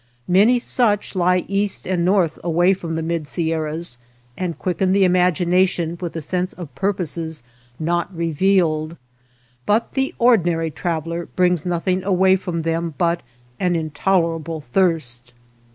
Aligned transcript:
Many 0.27 0.57
such 0.57 1.13
lie 1.15 1.45
east 1.47 1.85
and 1.85 2.03
north 2.03 2.39
away 2.43 2.73
from 2.73 2.95
the 2.95 3.03
mid 3.03 3.27
Sierras, 3.27 3.99
and 4.35 4.57
quicken 4.57 4.93
the 4.93 5.03
imagination 5.03 5.95
wath 6.01 6.13
the 6.13 6.23
sense 6.23 6.53
of 6.53 6.73
pur 6.73 6.91
poses 6.91 7.43
not 7.79 8.09
revealed, 8.11 8.97
but 9.67 9.91
the 9.91 10.15
ordinary 10.17 10.71
trav 10.71 11.05
eler 11.05 11.27
brings 11.35 11.67
nothing 11.67 12.01
away 12.03 12.35
from 12.35 12.63
them 12.63 12.95
but 12.97 13.21
an 13.59 13.75
intolerable 13.75 14.61
thirst. 14.73 15.35